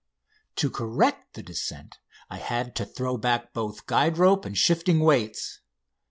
To 0.55 0.71
correct 0.71 1.35
the 1.35 1.43
descent 1.43 1.99
I 2.27 2.37
had 2.37 2.75
to 2.77 2.87
throw 2.87 3.17
back 3.17 3.53
both 3.53 3.85
guide 3.85 4.17
rope 4.17 4.45
and 4.45 4.57
shifting 4.57 4.99
weights. 5.01 5.59